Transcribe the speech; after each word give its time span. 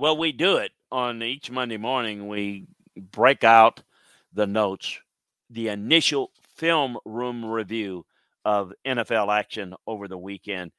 Well, 0.00 0.16
we 0.16 0.32
do 0.32 0.56
it 0.56 0.72
on 0.90 1.22
each 1.22 1.50
Monday 1.50 1.76
morning. 1.76 2.26
We 2.26 2.64
break 2.96 3.44
out 3.44 3.82
the 4.32 4.46
notes, 4.46 4.98
the 5.50 5.68
initial 5.68 6.30
film 6.56 6.96
room 7.04 7.44
review 7.44 8.06
of 8.42 8.72
NFL 8.86 9.28
action 9.28 9.74
over 9.86 10.08
the 10.08 10.16
weekend. 10.16 10.72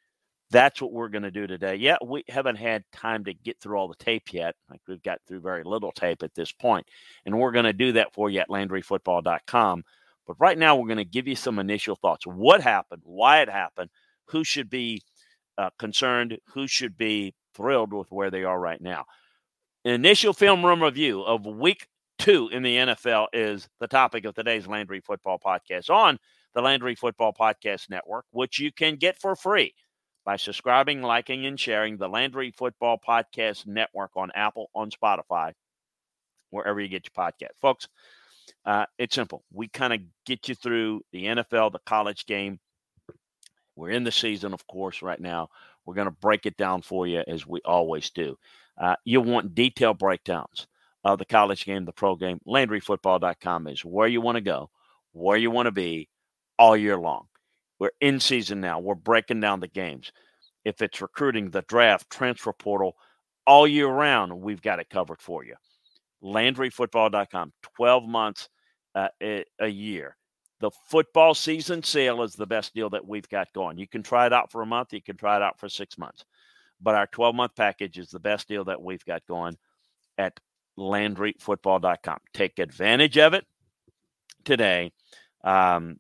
That's 0.50 0.82
what 0.82 0.92
we're 0.92 1.10
going 1.10 1.22
to 1.22 1.30
do 1.30 1.46
today. 1.46 1.76
Yeah, 1.76 1.98
we 2.04 2.24
haven't 2.30 2.56
had 2.56 2.84
time 2.92 3.24
to 3.26 3.34
get 3.36 3.62
through 3.62 3.78
all 3.78 3.88
the 3.88 4.04
tape 4.04 4.34
yet. 4.34 4.56
Like 4.72 4.82
we've 4.88 5.04
got 5.04 5.20
through 5.28 5.42
very 5.42 5.64
little 5.64 5.92
tape 5.92 6.24
at 6.24 6.34
this 6.34 6.52
point, 6.52 6.88
and 7.24 7.38
we're 7.38 7.52
going 7.52 7.66
to 7.66 7.74
do 7.74 7.92
that 7.92 8.16
for 8.16 8.28
you 8.28 8.40
at 8.40 8.50
LandryFootball.com. 8.50 9.84
But 10.26 10.36
right 10.40 10.58
now, 10.58 10.76
we're 10.76 10.88
going 10.88 10.98
to 10.98 11.06
give 11.06 11.28
you 11.28 11.36
some 11.36 11.60
initial 11.60 11.96
thoughts. 11.96 12.26
What 12.26 12.62
happened? 12.62 13.04
Why 13.06 13.42
it 13.42 13.50
happened? 13.50 13.92
Who 14.30 14.44
should 14.44 14.72
be 14.72 15.04
uh, 15.60 15.70
concerned? 15.78 16.40
Who 16.56 16.68
should 16.68 16.98
be 16.98 17.36
thrilled 17.56 17.94
with 17.94 18.12
where 18.12 18.32
they 18.32 18.44
are 18.44 18.60
right 18.60 18.82
now? 18.82 19.06
Initial 19.84 20.34
film 20.34 20.66
room 20.66 20.84
review 20.84 21.22
of 21.22 21.46
week 21.46 21.88
two 22.20 22.50
in 22.52 22.62
the 22.62 22.78
NFL 22.78 23.28
is 23.34 23.68
the 23.80 23.88
topic 23.88 24.26
of 24.26 24.36
today's 24.36 24.68
Landry 24.68 25.02
Football 25.02 25.40
Podcast 25.44 25.90
on 25.90 26.20
the 26.54 26.62
Landry 26.62 26.96
Football 26.96 27.34
Podcast 27.34 27.90
Network, 27.90 28.26
which 28.32 28.60
you 28.60 28.72
can 28.72 28.96
get 28.96 29.20
for 29.20 29.36
free 29.36 29.74
by 30.26 30.36
subscribing, 30.36 31.02
liking, 31.02 31.46
and 31.46 31.60
sharing 31.60 31.98
the 31.98 32.08
Landry 32.08 32.52
Football 32.52 33.00
Podcast 33.06 33.66
Network 33.66 34.12
on 34.16 34.32
Apple, 34.36 34.70
on 34.76 34.92
Spotify, 34.92 35.54
wherever 36.52 36.80
you 36.80 36.88
get 36.88 37.06
your 37.06 37.26
podcast. 37.26 37.58
Folks, 37.60 37.88
uh, 38.66 38.86
it's 38.98 39.16
simple. 39.16 39.44
We 39.52 39.68
kind 39.68 39.94
of 39.94 40.02
get 40.26 40.48
you 40.48 40.56
through 40.56 41.02
the 41.12 41.26
NFL, 41.26 41.72
the 41.72 41.80
college 41.86 42.26
game. 42.26 42.60
We're 43.76 43.90
in 43.90 44.04
the 44.04 44.12
season, 44.12 44.54
of 44.54 44.68
course, 44.68 45.02
right 45.02 45.20
now. 45.20 45.50
We're 45.86 45.96
going 45.96 46.06
to 46.06 46.12
break 46.12 46.46
it 46.46 46.58
down 46.58 46.82
for 46.82 47.08
you 47.08 47.24
as 47.28 47.46
we 47.46 47.60
always 47.66 48.10
do. 48.10 48.38
Uh, 48.80 48.96
you 49.06 49.22
want 49.22 49.56
detailed 49.56 49.98
breakdowns 49.98 50.68
of 51.04 51.20
the 51.20 51.26
college 51.26 51.66
game, 51.66 51.86
the 51.86 51.92
pro 51.92 52.16
game. 52.16 52.40
LandryFootball.com 52.48 53.68
is 53.68 53.84
where 53.84 54.08
you 54.08 54.22
want 54.22 54.36
to 54.36 54.42
go, 54.42 54.70
where 55.14 55.38
you 55.38 55.52
want 55.52 55.68
to 55.68 55.72
be 55.72 56.10
all 56.58 56.78
year 56.78 56.98
long. 56.98 57.26
We're 57.80 57.92
in 58.00 58.20
season 58.20 58.62
now. 58.62 58.80
We're 58.80 58.96
breaking 58.96 59.40
down 59.40 59.60
the 59.60 59.68
games. 59.68 60.12
If 60.64 60.82
it's 60.82 61.02
recruiting, 61.02 61.50
the 61.50 61.64
draft, 61.64 62.10
transfer 62.12 62.54
portal, 62.54 62.96
all 63.48 63.68
year 63.68 63.88
round, 63.88 64.40
we've 64.40 64.62
got 64.62 64.80
it 64.80 64.90
covered 64.90 65.20
for 65.22 65.44
you. 65.44 65.56
LandryFootball.com, 66.24 67.54
12 67.76 68.08
months 68.08 68.50
uh, 68.94 69.08
a, 69.22 69.44
a 69.60 69.68
year. 69.68 70.16
The 70.62 70.72
football 70.86 71.34
season 71.34 71.84
sale 71.84 72.22
is 72.22 72.36
the 72.36 72.46
best 72.46 72.76
deal 72.76 72.92
that 72.92 73.08
we've 73.08 73.28
got 73.28 73.52
going. 73.52 73.80
You 73.80 73.88
can 73.88 74.04
try 74.04 74.28
it 74.28 74.34
out 74.34 74.52
for 74.52 74.62
a 74.62 74.66
month, 74.66 74.94
you 74.94 75.02
can 75.02 75.18
try 75.18 75.36
it 75.36 75.42
out 75.42 75.60
for 75.60 75.68
six 75.68 75.98
months. 75.98 76.24
But 76.80 76.96
our 76.96 77.08
12 77.08 77.36
month 77.36 77.56
package 77.56 77.98
is 77.98 78.10
the 78.10 78.20
best 78.20 78.48
deal 78.48 78.64
that 78.66 78.82
we've 78.82 79.04
got 79.04 79.26
going 79.28 79.58
at 80.18 80.40
LandryFootball.com. 80.78 82.20
Take 82.34 82.60
advantage 82.60 83.18
of 83.18 83.34
it 83.34 83.46
today 84.46 84.94
um, 85.44 86.00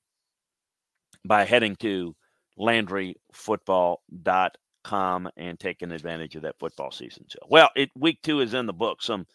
by 1.25 1.43
heading 1.43 1.75
to 1.77 2.15
LandryFootball.com 2.59 5.29
and 5.37 5.59
taking 5.59 5.91
advantage 5.91 6.35
of 6.35 6.43
that 6.43 6.59
football 6.59 6.91
season. 6.91 7.25
So, 7.29 7.39
well, 7.49 7.71
it, 7.75 7.89
week 7.95 8.19
two 8.21 8.41
is 8.41 8.53
in 8.53 8.67
the 8.67 8.73
book. 8.73 9.01
Some 9.01 9.25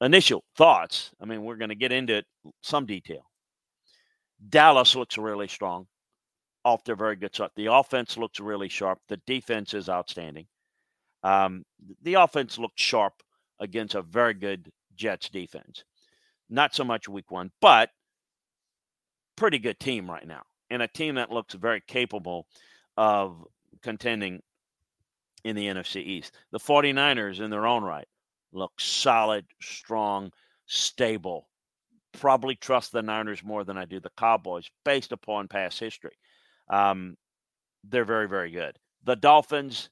initial 0.00 0.44
thoughts. 0.56 1.10
I 1.20 1.24
mean, 1.24 1.42
we're 1.42 1.56
going 1.56 1.70
to 1.70 1.74
get 1.74 1.92
into 1.92 2.18
it, 2.18 2.26
some 2.62 2.86
detail. 2.86 3.26
Dallas 4.48 4.94
looks 4.94 5.18
really 5.18 5.48
strong 5.48 5.86
off 6.64 6.84
their 6.84 6.96
very 6.96 7.16
good 7.16 7.34
start. 7.34 7.52
The 7.54 7.72
offense 7.72 8.16
looks 8.16 8.40
really 8.40 8.68
sharp. 8.68 8.98
The 9.08 9.20
defense 9.26 9.72
is 9.72 9.88
outstanding. 9.88 10.46
Um, 11.22 11.64
the 12.02 12.14
offense 12.14 12.58
looked 12.58 12.78
sharp 12.78 13.14
against 13.60 13.94
a 13.94 14.02
very 14.02 14.34
good 14.34 14.70
Jets 14.94 15.28
defense. 15.28 15.84
Not 16.50 16.74
so 16.74 16.84
much 16.84 17.08
week 17.08 17.30
one, 17.30 17.50
but 17.60 17.90
pretty 19.36 19.58
good 19.58 19.78
team 19.78 20.10
right 20.10 20.26
now. 20.26 20.42
And 20.70 20.82
a 20.82 20.88
team 20.88 21.14
that 21.16 21.30
looks 21.30 21.54
very 21.54 21.82
capable 21.86 22.46
of 22.96 23.44
contending 23.82 24.42
in 25.44 25.54
the 25.54 25.66
NFC 25.66 26.02
East. 26.04 26.32
The 26.50 26.58
49ers, 26.58 27.40
in 27.40 27.50
their 27.50 27.66
own 27.66 27.84
right, 27.84 28.08
look 28.52 28.72
solid, 28.80 29.46
strong, 29.60 30.32
stable. 30.66 31.48
Probably 32.20 32.56
trust 32.56 32.92
the 32.92 33.02
Niners 33.02 33.44
more 33.44 33.64
than 33.64 33.76
I 33.76 33.84
do 33.84 34.00
the 34.00 34.10
Cowboys 34.16 34.70
based 34.84 35.12
upon 35.12 35.48
past 35.48 35.78
history. 35.78 36.16
Um, 36.68 37.16
they're 37.84 38.04
very, 38.04 38.28
very 38.28 38.50
good. 38.50 38.78
The 39.04 39.16
Dolphins, 39.16 39.90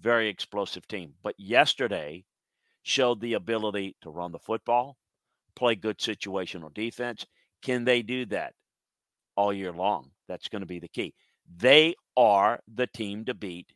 very 0.00 0.28
explosive 0.28 0.86
team. 0.88 1.14
But 1.22 1.34
yesterday 1.38 2.24
showed 2.82 3.20
the 3.20 3.34
ability 3.34 3.96
to 4.02 4.10
run 4.10 4.32
the 4.32 4.38
football, 4.38 4.96
play 5.54 5.74
good 5.74 5.98
situational 5.98 6.72
defense. 6.72 7.26
Can 7.62 7.84
they 7.84 8.02
do 8.02 8.26
that 8.26 8.54
all 9.36 9.52
year 9.52 9.72
long? 9.72 10.10
That's 10.28 10.48
going 10.48 10.60
to 10.60 10.66
be 10.66 10.78
the 10.78 10.88
key. 10.88 11.14
They 11.56 11.94
are 12.16 12.60
the 12.72 12.86
team 12.86 13.24
to 13.26 13.34
beat, 13.34 13.72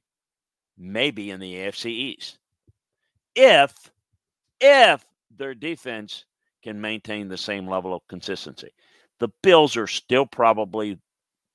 maybe 0.78 1.30
in 1.30 1.40
the 1.40 1.54
AFC 1.54 1.86
East. 1.86 2.38
If, 3.34 3.72
if 4.60 5.04
their 5.36 5.54
defense 5.54 6.24
can 6.64 6.80
maintain 6.80 7.28
the 7.28 7.36
same 7.36 7.68
level 7.68 7.94
of 7.94 8.00
consistency. 8.08 8.70
The 9.20 9.28
Bills 9.42 9.76
are 9.76 9.86
still 9.86 10.26
probably 10.26 10.98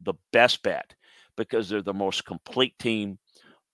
the 0.02 0.14
best 0.32 0.62
bet 0.64 0.94
because 1.36 1.68
they're 1.68 1.82
the 1.82 1.94
most 1.94 2.26
complete 2.26 2.78
team, 2.78 3.18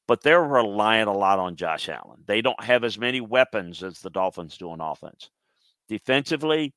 but 0.08 0.22
they're 0.22 0.44
relying 0.44 1.08
a 1.08 1.14
lot 1.14 1.38
on 1.38 1.58
Josh 1.58 1.90
Allen. 1.90 2.24
They 2.26 2.42
don't 2.42 2.64
have 2.64 2.84
as 2.84 2.98
many 2.98 3.22
weapons 3.22 3.84
as 3.84 4.00
the 4.00 4.10
Dolphins 4.10 4.58
do 4.58 4.72
on 4.72 4.80
offense. 4.80 5.30
Defensively, 5.90 6.74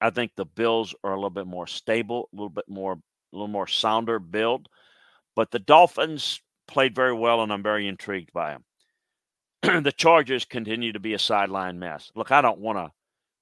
I 0.00 0.10
think 0.10 0.32
the 0.34 0.46
Bills 0.46 0.94
are 1.04 1.12
a 1.12 1.16
little 1.16 1.30
bit 1.30 1.46
more 1.46 1.66
stable, 1.66 2.28
a 2.32 2.36
little 2.36 2.48
bit 2.48 2.68
more, 2.68 2.94
a 2.94 3.36
little 3.36 3.48
more 3.48 3.68
sounder 3.68 4.18
build, 4.18 4.68
but 5.36 5.50
the 5.50 5.58
Dolphins 5.58 6.40
played 6.66 6.94
very 6.94 7.12
well, 7.12 7.42
and 7.42 7.52
I'm 7.52 7.62
very 7.62 7.86
intrigued 7.86 8.32
by 8.32 8.56
them. 9.62 9.82
the 9.84 9.92
Chargers 9.92 10.44
continue 10.44 10.92
to 10.92 11.00
be 11.00 11.14
a 11.14 11.18
sideline 11.18 11.78
mess. 11.78 12.10
Look, 12.14 12.32
I 12.32 12.40
don't 12.40 12.60
want 12.60 12.78
to 12.78 12.90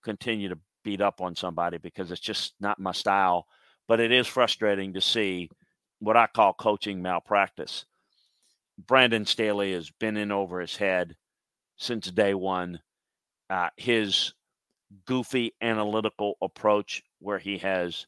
continue 0.02 0.48
to 0.48 0.58
beat 0.84 1.00
up 1.00 1.20
on 1.20 1.34
somebody 1.34 1.78
because 1.78 2.10
it's 2.10 2.20
just 2.20 2.54
not 2.60 2.80
my 2.80 2.92
style 2.92 3.46
but 3.88 4.00
it 4.00 4.12
is 4.12 4.26
frustrating 4.26 4.94
to 4.94 5.00
see 5.00 5.50
what 5.98 6.16
I 6.16 6.26
call 6.26 6.54
coaching 6.54 7.02
malpractice. 7.02 7.84
Brandon 8.86 9.26
Staley 9.26 9.72
has 9.74 9.90
been 9.90 10.16
in 10.16 10.32
over 10.32 10.60
his 10.60 10.76
head 10.76 11.16
since 11.76 12.10
day 12.10 12.34
one. 12.34 12.80
Uh, 13.50 13.68
his 13.76 14.32
goofy 15.06 15.52
analytical 15.60 16.36
approach, 16.40 17.02
where 17.18 17.38
he 17.38 17.58
has, 17.58 18.06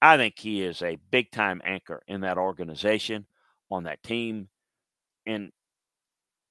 I 0.00 0.16
think 0.16 0.38
he 0.38 0.62
is 0.62 0.82
a 0.82 0.98
big 1.10 1.30
time 1.30 1.60
anchor 1.64 2.02
in 2.08 2.22
that 2.22 2.38
organization, 2.38 3.26
on 3.70 3.84
that 3.84 4.02
team. 4.02 4.48
And 5.26 5.52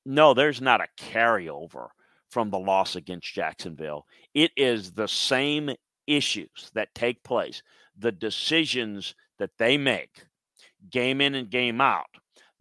no, 0.05 0.33
there's 0.33 0.61
not 0.61 0.81
a 0.81 1.03
carryover 1.03 1.87
from 2.29 2.49
the 2.49 2.59
loss 2.59 2.95
against 2.95 3.33
Jacksonville. 3.33 4.05
It 4.33 4.51
is 4.55 4.91
the 4.91 5.07
same 5.07 5.71
issues 6.05 6.71
that 6.73 6.93
take 6.95 7.23
place, 7.23 7.61
the 7.97 8.11
decisions 8.11 9.15
that 9.39 9.51
they 9.57 9.77
make 9.77 10.25
game 10.89 11.21
in 11.21 11.35
and 11.35 11.49
game 11.49 11.81
out 11.81 12.07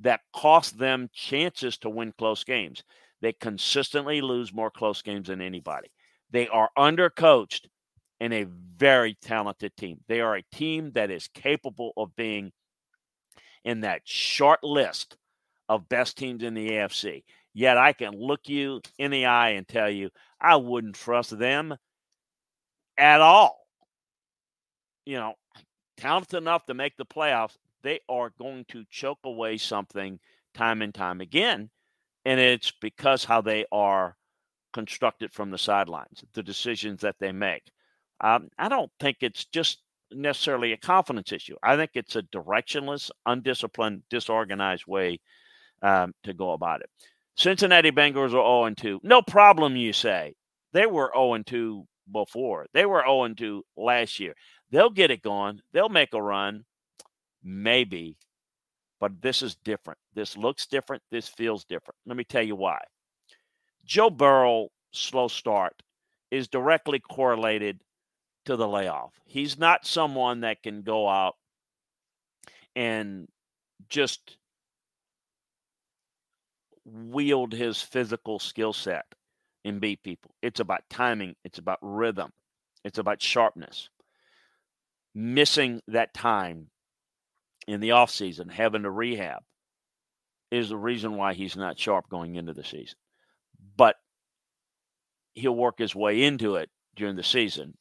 that 0.00 0.20
cost 0.34 0.78
them 0.78 1.08
chances 1.12 1.78
to 1.78 1.90
win 1.90 2.12
close 2.18 2.44
games. 2.44 2.82
They 3.22 3.32
consistently 3.32 4.20
lose 4.20 4.52
more 4.52 4.70
close 4.70 5.02
games 5.02 5.28
than 5.28 5.40
anybody. 5.40 5.88
They 6.30 6.48
are 6.48 6.70
undercoached 6.76 7.66
and 8.20 8.32
a 8.32 8.46
very 8.76 9.16
talented 9.22 9.76
team. 9.76 10.00
They 10.08 10.20
are 10.20 10.36
a 10.36 10.44
team 10.52 10.92
that 10.92 11.10
is 11.10 11.28
capable 11.28 11.92
of 11.96 12.14
being 12.16 12.52
in 13.64 13.80
that 13.80 14.02
short 14.04 14.62
list 14.62 15.16
of 15.68 15.88
best 15.88 16.16
teams 16.16 16.42
in 16.42 16.54
the 16.54 16.70
AFC. 16.70 17.24
Yet 17.56 17.78
I 17.78 17.94
can 17.94 18.12
look 18.12 18.50
you 18.50 18.82
in 18.98 19.10
the 19.10 19.24
eye 19.24 19.52
and 19.52 19.66
tell 19.66 19.88
you 19.88 20.10
I 20.38 20.56
wouldn't 20.56 20.94
trust 20.94 21.38
them 21.38 21.74
at 22.98 23.22
all. 23.22 23.66
You 25.06 25.16
know, 25.16 25.34
talented 25.96 26.36
enough 26.36 26.66
to 26.66 26.74
make 26.74 26.98
the 26.98 27.06
playoffs, 27.06 27.56
they 27.82 28.00
are 28.10 28.30
going 28.38 28.66
to 28.68 28.84
choke 28.90 29.20
away 29.24 29.56
something 29.56 30.18
time 30.52 30.82
and 30.82 30.94
time 30.94 31.22
again. 31.22 31.70
And 32.26 32.38
it's 32.38 32.72
because 32.78 33.24
how 33.24 33.40
they 33.40 33.64
are 33.72 34.18
constructed 34.74 35.32
from 35.32 35.50
the 35.50 35.56
sidelines, 35.56 36.24
the 36.34 36.42
decisions 36.42 37.00
that 37.00 37.16
they 37.18 37.32
make. 37.32 37.62
Um, 38.20 38.50
I 38.58 38.68
don't 38.68 38.92
think 39.00 39.16
it's 39.22 39.46
just 39.46 39.78
necessarily 40.12 40.72
a 40.72 40.76
confidence 40.76 41.32
issue. 41.32 41.56
I 41.62 41.76
think 41.76 41.92
it's 41.94 42.16
a 42.16 42.22
directionless, 42.24 43.10
undisciplined, 43.24 44.02
disorganized 44.10 44.86
way 44.86 45.20
um, 45.80 46.12
to 46.24 46.34
go 46.34 46.52
about 46.52 46.82
it. 46.82 46.90
Cincinnati 47.36 47.90
Bengals 47.90 48.34
are 48.34 48.70
0 48.70 48.74
2. 48.76 49.00
No 49.02 49.22
problem, 49.22 49.76
you 49.76 49.92
say. 49.92 50.34
They 50.72 50.86
were 50.86 51.12
0 51.14 51.42
2 51.44 51.86
before. 52.10 52.66
They 52.72 52.86
were 52.86 53.02
0 53.06 53.34
2 53.34 53.62
last 53.76 54.18
year. 54.18 54.34
They'll 54.70 54.90
get 54.90 55.10
it 55.10 55.22
going. 55.22 55.60
They'll 55.72 55.88
make 55.88 56.14
a 56.14 56.22
run. 56.22 56.64
Maybe. 57.42 58.16
But 58.98 59.20
this 59.20 59.42
is 59.42 59.56
different. 59.56 59.98
This 60.14 60.36
looks 60.36 60.66
different. 60.66 61.02
This 61.10 61.28
feels 61.28 61.64
different. 61.64 61.96
Let 62.06 62.16
me 62.16 62.24
tell 62.24 62.42
you 62.42 62.56
why. 62.56 62.80
Joe 63.84 64.10
Burrow 64.10 64.68
slow 64.92 65.28
start 65.28 65.74
is 66.30 66.48
directly 66.48 66.98
correlated 66.98 67.80
to 68.46 68.56
the 68.56 68.66
layoff. 68.66 69.12
He's 69.26 69.58
not 69.58 69.86
someone 69.86 70.40
that 70.40 70.62
can 70.62 70.82
go 70.82 71.08
out 71.08 71.34
and 72.74 73.28
just 73.88 74.38
wield 76.86 77.52
his 77.52 77.82
physical 77.82 78.38
skill 78.38 78.72
set 78.72 79.04
and 79.64 79.80
beat 79.80 80.02
people. 80.02 80.34
It's 80.42 80.60
about 80.60 80.88
timing, 80.88 81.34
it's 81.44 81.58
about 81.58 81.78
rhythm, 81.82 82.30
it's 82.84 82.98
about 82.98 83.20
sharpness. 83.20 83.90
Missing 85.14 85.82
that 85.88 86.14
time 86.14 86.68
in 87.66 87.80
the 87.80 87.88
offseason, 87.88 88.50
having 88.50 88.84
to 88.84 88.90
rehab, 88.90 89.42
is 90.50 90.68
the 90.68 90.76
reason 90.76 91.16
why 91.16 91.34
he's 91.34 91.56
not 91.56 91.78
sharp 91.78 92.08
going 92.08 92.36
into 92.36 92.52
the 92.52 92.62
season. 92.62 92.98
But 93.76 93.96
he'll 95.34 95.56
work 95.56 95.78
his 95.78 95.94
way 95.94 96.22
into 96.22 96.56
it 96.56 96.70
during 96.94 97.16
the 97.16 97.22
season 97.22 97.76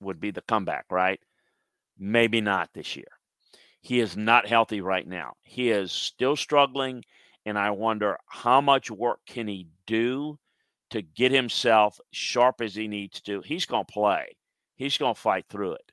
would 0.00 0.20
be 0.20 0.30
the 0.30 0.42
comeback, 0.42 0.86
right? 0.90 1.20
Maybe 1.98 2.40
not 2.40 2.70
this 2.72 2.96
year. 2.96 3.08
He 3.80 4.00
is 4.00 4.16
not 4.16 4.46
healthy 4.46 4.80
right 4.80 5.06
now. 5.06 5.34
He 5.42 5.70
is 5.70 5.92
still 5.92 6.36
struggling, 6.36 7.04
and 7.48 7.58
I 7.58 7.70
wonder 7.70 8.18
how 8.26 8.60
much 8.60 8.90
work 8.90 9.20
can 9.26 9.48
he 9.48 9.68
do 9.86 10.38
to 10.90 11.02
get 11.02 11.32
himself 11.32 12.00
sharp 12.12 12.60
as 12.60 12.74
he 12.74 12.88
needs 12.88 13.20
to. 13.22 13.40
He's 13.42 13.66
going 13.66 13.84
to 13.84 13.92
play. 13.92 14.36
He's 14.76 14.96
going 14.96 15.14
to 15.14 15.20
fight 15.20 15.46
through 15.50 15.72
it. 15.72 15.92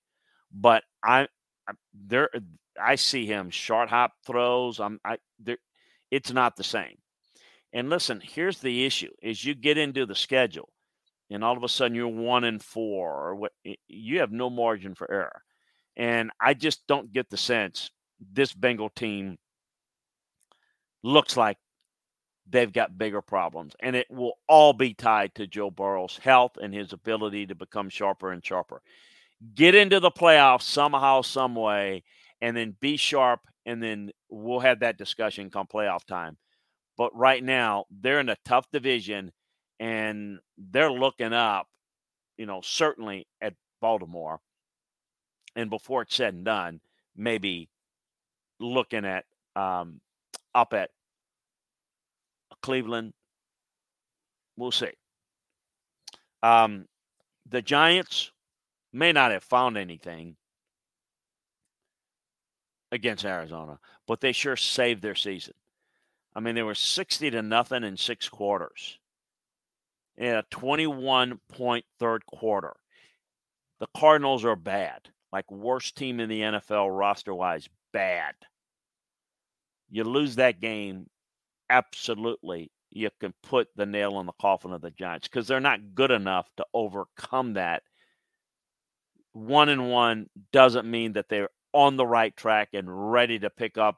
But 0.53 0.83
I, 1.03 1.27
there 1.93 2.29
I 2.81 2.95
see 2.95 3.25
him 3.25 3.49
short 3.49 3.89
hop 3.89 4.13
throws. 4.25 4.79
I'm 4.79 4.99
I 5.03 5.17
there 5.39 5.57
it's 6.11 6.31
not 6.31 6.55
the 6.55 6.63
same. 6.63 6.97
And 7.73 7.89
listen, 7.89 8.21
here's 8.23 8.59
the 8.59 8.85
issue: 8.85 9.11
is 9.21 9.43
you 9.43 9.55
get 9.55 9.77
into 9.77 10.05
the 10.05 10.15
schedule 10.15 10.69
and 11.29 11.43
all 11.43 11.57
of 11.57 11.63
a 11.63 11.69
sudden 11.69 11.95
you're 11.95 12.07
one 12.07 12.43
and 12.43 12.61
four 12.61 13.35
what 13.35 13.51
you 13.87 14.19
have 14.19 14.31
no 14.31 14.49
margin 14.49 14.95
for 14.95 15.09
error 15.11 15.41
and 15.97 16.31
i 16.39 16.53
just 16.53 16.85
don't 16.87 17.11
get 17.11 17.29
the 17.29 17.37
sense 17.37 17.91
this 18.31 18.53
bengal 18.53 18.89
team 18.89 19.37
looks 21.05 21.37
like 21.37 21.57
they've 22.49 22.73
got 22.73 22.97
bigger 22.97 23.21
problems 23.21 23.73
and 23.79 23.95
it 23.95 24.07
will 24.09 24.33
all 24.47 24.73
be 24.73 24.93
tied 24.93 25.33
to 25.35 25.47
joe 25.47 25.71
burrow's 25.71 26.19
health 26.21 26.57
and 26.61 26.73
his 26.73 26.93
ability 26.93 27.45
to 27.47 27.55
become 27.55 27.89
sharper 27.89 28.31
and 28.31 28.45
sharper 28.45 28.81
get 29.53 29.75
into 29.75 29.99
the 29.99 30.11
playoffs 30.11 30.63
somehow 30.63 31.21
some 31.21 31.55
way 31.55 32.03
and 32.41 32.55
then 32.55 32.75
be 32.79 32.97
sharp 32.97 33.39
and 33.65 33.81
then 33.81 34.11
we'll 34.29 34.59
have 34.59 34.81
that 34.81 34.97
discussion 34.97 35.49
come 35.49 35.67
playoff 35.67 36.03
time 36.05 36.37
but 36.97 37.15
right 37.15 37.43
now 37.43 37.85
they're 37.89 38.19
in 38.19 38.29
a 38.29 38.37
tough 38.45 38.65
division 38.71 39.31
and 39.79 40.39
they're 40.57 40.91
looking 40.91 41.33
up, 41.33 41.67
you 42.37 42.45
know, 42.45 42.61
certainly 42.63 43.27
at 43.41 43.53
Baltimore. 43.81 44.39
And 45.55 45.69
before 45.69 46.03
it's 46.03 46.15
said 46.15 46.33
and 46.33 46.45
done, 46.45 46.79
maybe 47.15 47.69
looking 48.59 49.05
at 49.05 49.25
um, 49.55 50.01
up 50.53 50.73
at 50.73 50.89
Cleveland. 52.65 53.13
We'll 54.57 54.71
see. 54.71 54.91
Um, 56.41 56.87
the 57.47 57.61
Giants 57.61 58.31
may 58.91 59.11
not 59.11 59.29
have 59.29 59.43
found 59.43 59.77
anything 59.77 60.35
against 62.91 63.23
Arizona, 63.23 63.77
but 64.07 64.19
they 64.19 64.31
sure 64.31 64.55
saved 64.55 65.03
their 65.03 65.13
season. 65.13 65.53
I 66.33 66.39
mean, 66.39 66.55
they 66.55 66.63
were 66.63 66.73
60 66.73 67.29
to 67.29 67.43
nothing 67.43 67.83
in 67.83 67.97
six 67.97 68.27
quarters 68.29 68.97
in 70.17 70.33
a 70.33 70.43
21 70.49 71.39
point 71.49 71.85
third 71.99 72.25
quarter. 72.25 72.75
The 73.79 73.87
Cardinals 73.95 74.43
are 74.43 74.55
bad, 74.55 75.01
like 75.31 75.51
worst 75.51 75.95
team 75.95 76.19
in 76.19 76.29
the 76.29 76.41
NFL 76.41 76.97
roster 76.97 77.35
wise, 77.35 77.69
bad. 77.93 78.33
You 79.91 80.03
lose 80.03 80.37
that 80.37 80.59
game, 80.59 81.05
absolutely, 81.69 82.71
you 82.91 83.09
can 83.19 83.33
put 83.43 83.67
the 83.75 83.85
nail 83.85 84.19
in 84.19 84.25
the 84.25 84.33
coffin 84.39 84.73
of 84.73 84.81
the 84.81 84.91
Giants 84.91 85.27
because 85.27 85.47
they're 85.47 85.59
not 85.59 85.95
good 85.95 86.11
enough 86.11 86.47
to 86.57 86.65
overcome 86.73 87.53
that. 87.53 87.83
One 89.33 89.69
and 89.69 89.89
one 89.89 90.29
doesn't 90.51 90.89
mean 90.89 91.13
that 91.13 91.27
they're 91.29 91.49
on 91.73 91.97
the 91.97 92.07
right 92.07 92.35
track 92.37 92.69
and 92.73 93.11
ready 93.11 93.37
to 93.39 93.49
pick 93.49 93.77
up 93.77 93.97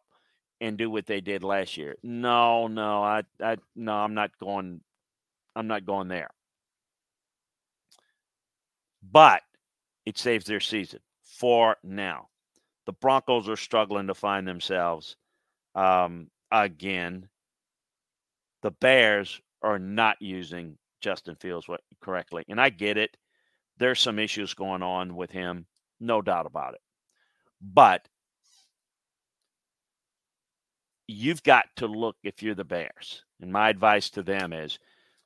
and 0.59 0.77
do 0.77 0.89
what 0.89 1.05
they 1.05 1.21
did 1.21 1.43
last 1.43 1.77
year. 1.77 1.95
No, 2.01 2.67
no, 2.67 3.03
I, 3.03 3.23
I, 3.41 3.57
no, 3.75 3.93
I'm 3.93 4.15
not 4.15 4.31
going 4.39 4.81
I'm 5.55 5.67
not 5.67 5.85
going 5.85 6.07
there. 6.07 6.29
But 9.11 9.41
it 10.05 10.17
saves 10.17 10.45
their 10.45 10.59
season 10.59 10.99
for 11.23 11.77
now. 11.83 12.27
The 12.85 12.93
Broncos 12.93 13.49
are 13.49 13.57
struggling 13.57 14.07
to 14.07 14.13
find 14.13 14.47
themselves 14.47 15.15
um, 15.73 16.29
again. 16.51 17.27
The 18.61 18.71
Bears 18.71 19.39
are 19.61 19.79
not 19.79 20.17
using 20.19 20.77
Justin 21.01 21.35
Fields 21.35 21.67
correctly. 22.01 22.43
And 22.49 22.59
I 22.59 22.69
get 22.69 22.97
it. 22.97 23.15
There's 23.77 23.99
some 23.99 24.19
issues 24.19 24.53
going 24.53 24.81
on 24.81 25.15
with 25.15 25.31
him, 25.31 25.67
no 25.99 26.21
doubt 26.21 26.45
about 26.45 26.73
it. 26.73 26.81
But 27.61 28.07
you've 31.07 31.43
got 31.43 31.65
to 31.77 31.87
look 31.87 32.15
if 32.23 32.41
you're 32.41 32.55
the 32.55 32.63
Bears. 32.63 33.23
And 33.39 33.51
my 33.51 33.69
advice 33.69 34.09
to 34.11 34.23
them 34.23 34.51
is 34.53 34.79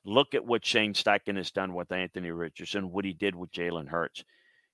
Look 0.04 0.34
at 0.34 0.44
what 0.44 0.64
Shane 0.64 0.94
Steichen 0.94 1.36
has 1.36 1.52
done 1.52 1.74
with 1.74 1.92
Anthony 1.92 2.32
Richardson, 2.32 2.90
what 2.90 3.04
he 3.04 3.12
did 3.12 3.36
with 3.36 3.52
Jalen 3.52 3.88
Hurts. 3.88 4.24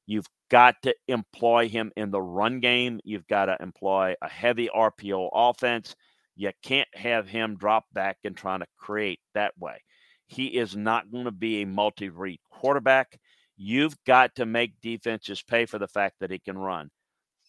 You've 0.06 0.28
got 0.50 0.76
to 0.82 0.94
employ 1.06 1.68
him 1.68 1.92
in 1.96 2.10
the 2.10 2.22
run 2.22 2.60
game. 2.60 2.98
You've 3.04 3.26
got 3.26 3.46
to 3.46 3.56
employ 3.60 4.14
a 4.22 4.28
heavy 4.28 4.70
RPO 4.74 5.28
offense. 5.34 5.94
You 6.38 6.52
can't 6.62 6.88
have 6.95 7.26
him 7.26 7.57
drop 7.57 7.87
back 7.92 8.18
and 8.23 8.37
trying 8.37 8.61
to 8.61 8.66
create 8.78 9.18
that 9.35 9.59
way. 9.59 9.83
He 10.28 10.47
is 10.47 10.76
not 10.76 11.11
going 11.11 11.25
to 11.25 11.33
be 11.33 11.62
a 11.62 11.66
multi 11.66 12.11
read 12.11 12.38
quarterback. 12.49 13.18
You've 13.57 13.97
got 14.07 14.37
to 14.37 14.47
make 14.47 14.80
defenses 14.80 15.42
pay 15.42 15.66
for 15.66 15.80
the 15.80 15.88
fact 15.88 16.14
that 16.21 16.30
he 16.30 16.38
can 16.38 16.57
run. 16.57 16.90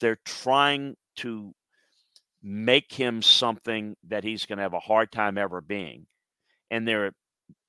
They're 0.01 0.17
trying 0.25 0.95
to 1.17 1.53
make 2.41 2.91
him 2.91 3.21
something 3.21 3.95
that 4.07 4.23
he's 4.23 4.47
going 4.47 4.57
to 4.57 4.63
have 4.63 4.73
a 4.73 4.79
hard 4.79 5.11
time 5.11 5.37
ever 5.37 5.61
being. 5.61 6.07
And 6.71 6.87
they're 6.87 7.11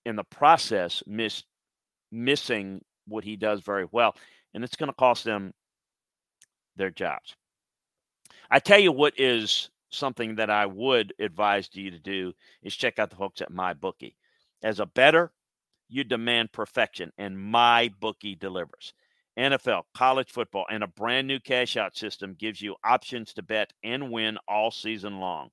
in 0.06 0.16
the 0.16 0.24
process 0.24 1.02
miss 1.06 1.44
missing 2.10 2.80
what 3.06 3.24
he 3.24 3.36
does 3.36 3.60
very 3.60 3.86
well, 3.92 4.16
and 4.54 4.64
it's 4.64 4.76
going 4.76 4.88
to 4.88 4.94
cost 4.94 5.24
them 5.24 5.52
their 6.76 6.90
jobs. 6.90 7.36
I 8.50 8.58
tell 8.58 8.78
you 8.78 8.90
what 8.90 9.20
is 9.20 9.68
something 9.90 10.36
that 10.36 10.50
I 10.50 10.66
would 10.66 11.12
advise 11.18 11.68
you 11.72 11.90
to 11.90 11.98
do 11.98 12.32
is 12.62 12.74
check 12.74 12.98
out 12.98 13.10
the 13.10 13.16
folks 13.16 13.40
at 13.40 13.52
MyBookie. 13.52 14.14
As 14.62 14.80
a 14.80 14.86
bettor, 14.86 15.32
you 15.88 16.04
demand 16.04 16.52
perfection, 16.52 17.12
and 17.18 17.36
MyBookie 17.36 18.38
delivers. 18.38 18.94
NFL, 19.38 19.82
college 19.94 20.30
football, 20.30 20.66
and 20.70 20.82
a 20.82 20.88
brand 20.88 21.26
new 21.26 21.40
cash 21.40 21.76
out 21.76 21.96
system 21.96 22.34
gives 22.38 22.60
you 22.60 22.76
options 22.84 23.32
to 23.34 23.42
bet 23.42 23.72
and 23.82 24.10
win 24.10 24.38
all 24.46 24.70
season 24.70 25.18
long. 25.18 25.50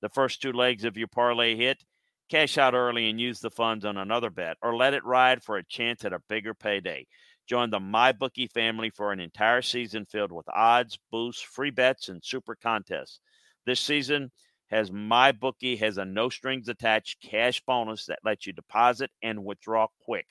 The 0.00 0.08
first 0.08 0.40
two 0.40 0.52
legs 0.52 0.84
of 0.84 0.96
your 0.96 1.08
parlay 1.08 1.56
hit, 1.56 1.84
cash 2.28 2.58
out 2.58 2.74
early 2.74 3.08
and 3.10 3.20
use 3.20 3.40
the 3.40 3.50
funds 3.50 3.84
on 3.84 3.96
another 3.96 4.30
bet, 4.30 4.56
or 4.62 4.76
let 4.76 4.94
it 4.94 5.04
ride 5.04 5.42
for 5.42 5.56
a 5.56 5.64
chance 5.64 6.04
at 6.04 6.12
a 6.12 6.22
bigger 6.28 6.54
payday. 6.54 7.06
Join 7.46 7.70
the 7.70 7.80
MyBookie 7.80 8.52
family 8.52 8.90
for 8.90 9.12
an 9.12 9.20
entire 9.20 9.62
season 9.62 10.06
filled 10.06 10.32
with 10.32 10.46
odds, 10.54 10.98
boosts, 11.10 11.42
free 11.42 11.70
bets, 11.70 12.08
and 12.08 12.22
super 12.24 12.54
contests. 12.54 13.20
This 13.68 13.80
season 13.80 14.32
has 14.70 14.90
MyBookie 14.90 15.78
has 15.80 15.98
a 15.98 16.04
no 16.06 16.30
strings 16.30 16.70
attached 16.70 17.20
cash 17.20 17.60
bonus 17.66 18.06
that 18.06 18.20
lets 18.24 18.46
you 18.46 18.54
deposit 18.54 19.10
and 19.22 19.44
withdraw 19.44 19.88
quick. 20.06 20.24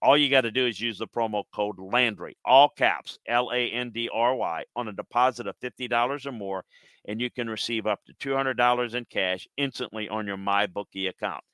All 0.00 0.16
you 0.16 0.30
got 0.30 0.40
to 0.40 0.50
do 0.50 0.66
is 0.66 0.80
use 0.80 0.96
the 0.96 1.06
promo 1.06 1.44
code 1.54 1.78
Landry, 1.78 2.38
all 2.42 2.70
caps, 2.70 3.18
L 3.28 3.50
A 3.52 3.68
N 3.68 3.90
D 3.90 4.08
R 4.10 4.34
Y, 4.34 4.64
on 4.74 4.88
a 4.88 4.94
deposit 4.94 5.46
of 5.46 5.60
$50 5.62 6.24
or 6.24 6.32
more, 6.32 6.64
and 7.06 7.20
you 7.20 7.30
can 7.30 7.50
receive 7.50 7.86
up 7.86 8.00
to 8.06 8.14
$200 8.14 8.94
in 8.94 9.04
cash 9.10 9.46
instantly 9.58 10.08
on 10.08 10.26
your 10.26 10.38
MyBookie 10.38 11.10
account. 11.10 11.44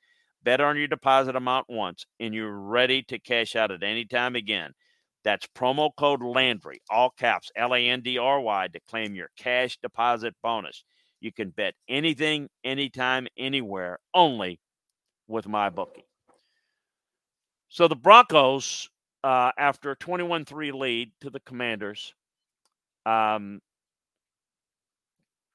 Bet 0.43 0.61
on 0.61 0.77
your 0.77 0.87
deposit 0.87 1.35
amount 1.35 1.65
once, 1.67 2.05
and 2.21 2.33
you're 2.33 2.57
ready 2.57 3.03
to 3.03 3.19
cash 3.19 3.57
out 3.57 3.71
at 3.71 3.83
any 3.83 4.05
time 4.05 4.37
again. 4.37 4.71
That's 5.25 5.45
promo 5.47 5.89
code 5.97 6.23
Landry, 6.23 6.79
all 6.89 7.09
caps, 7.09 7.51
L 7.53 7.75
A 7.75 7.79
N 7.79 7.99
D 7.99 8.17
R 8.17 8.39
Y, 8.39 8.69
to 8.71 8.79
claim 8.89 9.13
your 9.13 9.27
cash 9.37 9.77
deposit 9.83 10.33
bonus. 10.41 10.85
You 11.19 11.31
can 11.31 11.49
bet 11.49 11.73
anything, 11.89 12.49
anytime, 12.63 13.27
anywhere, 13.37 13.99
only 14.13 14.59
with 15.27 15.45
MyBookie. 15.45 16.03
So 17.69 17.87
the 17.87 17.95
Broncos, 17.95 18.89
uh, 19.23 19.51
after 19.57 19.91
a 19.91 19.95
21 19.95 20.45
3 20.45 20.71
lead 20.71 21.11
to 21.21 21.29
the 21.29 21.39
Commanders, 21.41 22.13
um, 23.05 23.61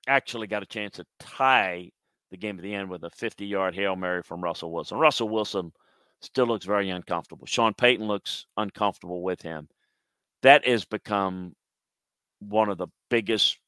actually 0.09 0.47
got 0.47 0.63
a 0.63 0.67
chance 0.67 0.97
to 0.97 1.07
tie 1.21 1.91
the 2.31 2.37
game 2.37 2.57
at 2.57 2.63
the 2.63 2.75
end 2.75 2.91
with 2.91 3.05
a 3.05 3.11
50 3.11 3.47
yard 3.47 3.75
Hail 3.75 3.95
Mary 3.95 4.23
from 4.23 4.43
Russell 4.43 4.73
Wilson. 4.73 4.99
Russell 4.99 5.29
Wilson 5.29 5.73
still 6.21 6.47
looks 6.47 6.67
very 6.67 6.91
uncomfortable. 6.91 7.47
Sean 7.47 7.75
Payton 7.75 8.07
looks 8.07 8.47
uncomfortable 8.57 9.23
with 9.23 9.43
him. 9.43 9.69
That 10.43 10.67
has 10.67 10.85
become 10.85 11.55
one 12.41 12.69
of 12.69 12.79
the 12.79 12.89
biggest 13.11 13.59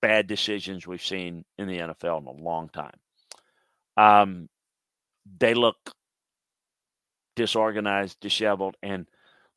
bad 0.00 0.26
decisions 0.26 0.86
we've 0.86 1.04
seen 1.04 1.44
in 1.58 1.68
the 1.68 1.78
NFL 1.78 2.20
in 2.20 2.26
a 2.26 2.42
long 2.42 2.68
time. 2.68 2.98
Um, 3.96 4.48
they 5.38 5.54
look 5.54 5.76
disorganized, 7.34 8.18
disheveled. 8.20 8.76
And 8.82 9.06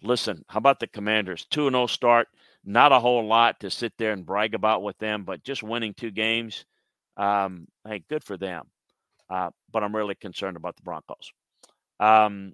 listen, 0.02 0.44
how 0.48 0.58
about 0.58 0.80
the 0.80 0.88
Commanders? 0.88 1.46
2 1.50 1.70
0 1.70 1.88
start. 1.88 2.28
Not 2.66 2.92
a 2.92 3.00
whole 3.00 3.26
lot 3.26 3.62
to 3.62 3.72
sit 3.72 3.94
there 3.98 4.12
and 4.12 4.26
brag 4.26 4.54
about 4.54 4.84
with 4.84 4.98
them, 4.98 5.24
but 5.24 5.44
just 5.44 5.64
winning 5.64 5.94
two 5.94 6.12
games. 6.12 6.66
Um, 7.18 7.68
hey, 7.88 8.04
good 8.10 8.24
for 8.24 8.38
them. 8.38 8.66
Uh, 9.30 9.52
but 9.72 9.84
I'm 9.84 9.96
really 9.96 10.16
concerned 10.16 10.58
about 10.58 10.76
the 10.76 10.84
Broncos. 10.84 11.32
Um, 12.00 12.54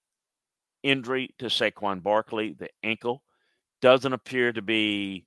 injury 0.83 1.33
to 1.39 1.45
Saquon 1.45 2.01
Barkley, 2.03 2.53
the 2.53 2.69
ankle, 2.83 3.23
doesn't 3.81 4.13
appear 4.13 4.51
to 4.51 4.61
be 4.61 5.25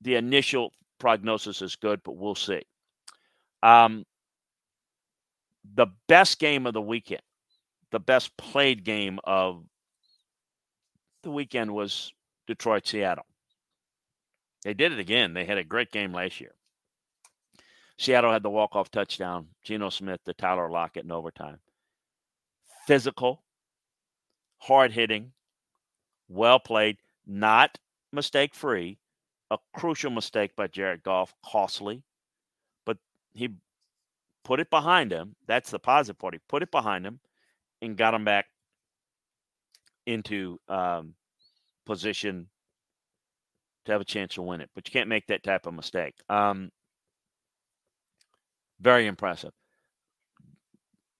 the 0.00 0.16
initial 0.16 0.72
prognosis 0.98 1.62
is 1.62 1.76
good, 1.76 2.00
but 2.04 2.16
we'll 2.16 2.34
see. 2.34 2.62
Um, 3.62 4.04
the 5.74 5.88
best 6.08 6.38
game 6.38 6.66
of 6.66 6.74
the 6.74 6.80
weekend, 6.80 7.22
the 7.90 8.00
best 8.00 8.36
played 8.36 8.84
game 8.84 9.18
of 9.24 9.64
the 11.22 11.30
weekend 11.30 11.72
was 11.72 12.12
Detroit 12.46 12.86
Seattle. 12.86 13.26
They 14.62 14.74
did 14.74 14.92
it 14.92 14.98
again. 14.98 15.34
They 15.34 15.44
had 15.44 15.58
a 15.58 15.64
great 15.64 15.90
game 15.90 16.12
last 16.12 16.40
year. 16.40 16.54
Seattle 17.98 18.32
had 18.32 18.42
the 18.42 18.50
walk-off 18.50 18.90
touchdown. 18.90 19.48
Geno 19.64 19.90
Smith, 19.90 20.20
the 20.24 20.34
Tyler 20.34 20.70
Lockett 20.70 21.04
in 21.04 21.12
overtime. 21.12 21.58
Physical, 22.86 23.42
hard 24.58 24.92
hitting, 24.92 25.32
well 26.28 26.58
played, 26.58 26.98
not 27.26 27.78
mistake 28.12 28.54
free. 28.54 28.98
A 29.52 29.58
crucial 29.76 30.10
mistake 30.10 30.56
by 30.56 30.66
Jared 30.66 31.04
Goff, 31.04 31.32
costly, 31.44 32.02
but 32.84 32.98
he 33.32 33.50
put 34.42 34.58
it 34.58 34.70
behind 34.70 35.12
him. 35.12 35.36
That's 35.46 35.70
the 35.70 35.78
positive 35.78 36.18
part. 36.18 36.34
He 36.34 36.40
put 36.48 36.64
it 36.64 36.72
behind 36.72 37.06
him 37.06 37.20
and 37.80 37.96
got 37.96 38.12
him 38.12 38.24
back 38.24 38.46
into 40.04 40.58
um, 40.68 41.14
position 41.84 42.48
to 43.84 43.92
have 43.92 44.00
a 44.00 44.04
chance 44.04 44.34
to 44.34 44.42
win 44.42 44.60
it. 44.60 44.70
But 44.74 44.88
you 44.88 44.92
can't 44.92 45.08
make 45.08 45.28
that 45.28 45.44
type 45.44 45.66
of 45.66 45.74
mistake. 45.74 46.14
Um, 46.28 46.70
very 48.80 49.06
impressive. 49.06 49.52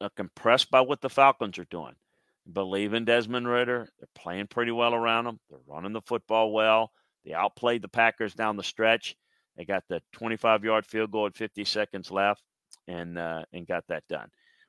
I'm 0.00 0.10
impressed 0.18 0.70
by 0.70 0.80
what 0.80 1.00
the 1.00 1.08
Falcons 1.08 1.58
are 1.58 1.64
doing. 1.64 1.94
Believe 2.52 2.94
in 2.94 3.04
Desmond 3.04 3.48
Ridder. 3.48 3.88
They're 3.98 4.08
playing 4.14 4.46
pretty 4.46 4.72
well 4.72 4.94
around 4.94 5.26
him. 5.26 5.40
They're 5.50 5.58
running 5.66 5.92
the 5.92 6.02
football 6.02 6.52
well. 6.52 6.92
They 7.24 7.32
outplayed 7.32 7.82
the 7.82 7.88
Packers 7.88 8.34
down 8.34 8.56
the 8.56 8.62
stretch. 8.62 9.16
They 9.56 9.64
got 9.64 9.84
the 9.88 10.02
25 10.12 10.64
yard 10.64 10.86
field 10.86 11.10
goal 11.10 11.26
at 11.26 11.36
50 11.36 11.64
seconds 11.64 12.10
left 12.10 12.42
and 12.86 13.18
uh, 13.18 13.44
and 13.52 13.66
got 13.66 13.84
that 13.88 14.04
done. 14.08 14.28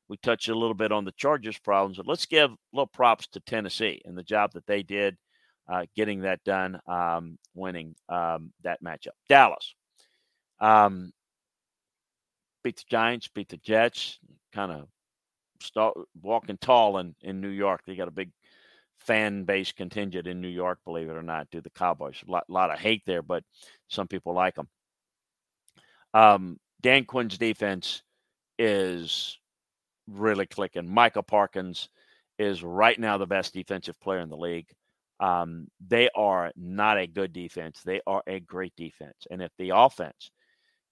We 0.09 0.17
touched 0.17 0.47
a 0.47 0.55
little 0.55 0.73
bit 0.73 0.91
on 0.91 1.03
the 1.03 1.11
Chargers' 1.11 1.59
problems, 1.59 1.97
but 1.97 2.07
let's 2.07 2.25
give 2.25 2.51
little 2.71 2.87
props 2.87 3.27
to 3.27 3.41
Tennessee 3.41 4.01
and 4.05 4.17
the 4.17 4.23
job 4.23 4.53
that 4.53 4.65
they 4.65 4.81
did 4.81 5.17
uh, 5.67 5.85
getting 5.95 6.21
that 6.21 6.43
done, 6.45 6.79
um, 6.87 7.37
winning 7.53 7.95
um, 8.07 8.53
that 8.63 8.81
matchup. 8.81 9.09
Dallas 9.27 9.75
um, 10.59 11.11
beat 12.63 12.77
the 12.77 12.83
Giants, 12.89 13.27
beat 13.27 13.49
the 13.49 13.57
Jets, 13.57 14.19
kind 14.53 14.71
of 14.71 14.87
start 15.61 15.97
walking 16.21 16.57
tall 16.57 16.97
in, 16.97 17.15
in 17.21 17.41
New 17.41 17.49
York. 17.49 17.81
They 17.85 17.95
got 17.95 18.07
a 18.07 18.11
big 18.11 18.31
fan 18.99 19.43
base 19.43 19.71
contingent 19.71 20.27
in 20.27 20.41
New 20.41 20.47
York, 20.47 20.79
believe 20.83 21.09
it 21.09 21.17
or 21.17 21.23
not, 21.23 21.49
to 21.51 21.61
the 21.61 21.69
Cowboys. 21.69 22.23
A 22.27 22.31
lot, 22.31 22.49
lot 22.49 22.71
of 22.71 22.79
hate 22.79 23.03
there, 23.05 23.21
but 23.21 23.43
some 23.87 24.07
people 24.07 24.33
like 24.33 24.55
them. 24.55 24.67
Um, 26.13 26.59
Dan 26.81 27.05
Quinn's 27.05 27.37
defense 27.37 28.01
is 28.59 29.37
really 30.07 30.45
clicking. 30.45 30.87
Micah 30.87 31.23
Parsons 31.23 31.89
is 32.39 32.63
right 32.63 32.99
now 32.99 33.17
the 33.17 33.25
best 33.25 33.53
defensive 33.53 33.99
player 33.99 34.19
in 34.19 34.29
the 34.29 34.37
league. 34.37 34.67
Um, 35.19 35.67
they 35.85 36.09
are 36.15 36.51
not 36.55 36.97
a 36.97 37.07
good 37.07 37.33
defense. 37.33 37.81
They 37.83 38.01
are 38.05 38.21
a 38.27 38.39
great 38.39 38.73
defense. 38.77 39.25
And 39.31 39.41
if 39.41 39.51
the 39.57 39.71
offense 39.75 40.31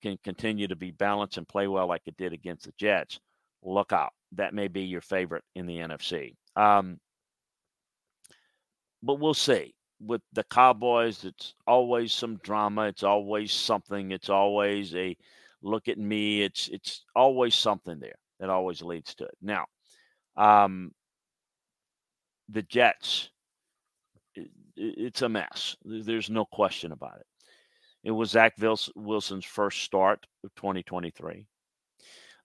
can 0.02 0.18
continue 0.24 0.68
to 0.68 0.76
be 0.76 0.92
balanced 0.92 1.38
and 1.38 1.48
play 1.48 1.68
well 1.68 1.88
like 1.88 2.02
it 2.06 2.18
did 2.18 2.34
against 2.34 2.66
the 2.66 2.74
Jets, 2.78 3.20
look 3.64 3.92
out. 3.92 4.14
That 4.36 4.54
may 4.54 4.68
be 4.68 4.82
your 4.84 5.02
favorite 5.02 5.44
in 5.56 5.66
the 5.66 5.78
NFC. 5.78 6.36
Um, 6.56 7.00
but 9.04 9.20
we'll 9.20 9.34
see. 9.34 9.74
with 10.00 10.22
the 10.34 10.44
Cowboys, 10.44 11.24
it's 11.24 11.56
always 11.68 12.14
some 12.14 12.38
drama. 12.38 12.84
It's 12.84 13.04
always 13.04 13.52
something. 13.52 14.12
It's 14.12 14.30
always 14.30 14.96
a 14.96 15.16
look 15.62 15.88
at 15.88 15.98
me. 15.98 16.42
It's 16.44 16.68
it's 16.70 17.06
always 17.16 17.56
something 17.56 18.00
there 18.00 18.18
that 18.40 18.50
always 18.50 18.82
leads 18.82 19.16
to 19.16 19.26
it. 19.26 19.38
Now, 19.42 19.66
um, 20.36 20.92
the 22.50 22.62
Jets, 22.64 23.30
it, 24.36 24.50
it's 24.76 25.22
a 25.22 25.30
mess. 25.30 25.76
There's 25.86 26.30
no 26.30 26.46
question 26.46 26.92
about 26.92 27.20
it. 27.20 27.26
It 28.04 28.12
was 28.12 28.32
Zach 28.32 28.54
Wilson's 28.96 29.46
first 29.46 29.82
start 29.82 30.26
of 30.44 30.54
2023. 30.56 31.48